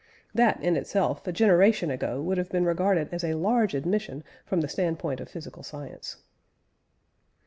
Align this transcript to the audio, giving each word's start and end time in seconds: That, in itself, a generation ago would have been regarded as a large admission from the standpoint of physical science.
That, 0.33 0.59
in 0.63 0.75
itself, 0.77 1.27
a 1.27 1.31
generation 1.31 1.91
ago 1.91 2.23
would 2.23 2.39
have 2.39 2.49
been 2.49 2.65
regarded 2.65 3.09
as 3.13 3.23
a 3.23 3.35
large 3.35 3.75
admission 3.75 4.23
from 4.47 4.61
the 4.61 4.67
standpoint 4.67 5.19
of 5.19 5.29
physical 5.29 5.61
science. 5.61 6.17